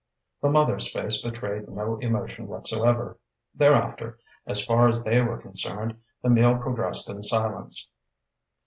[0.41, 3.19] The mother's face betrayed no emotion whatsoever.
[3.53, 7.87] Thereafter, as far as they were concerned, the meal progressed in silence.